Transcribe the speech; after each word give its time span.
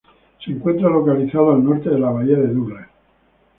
Se 0.43 0.49
encuentra 0.51 0.89
localizado 0.89 1.51
al 1.51 1.63
norte 1.63 1.91
de 1.91 1.99
la 1.99 2.09
bahía 2.09 2.35
de 2.37 2.47
Douglas. 2.47 2.87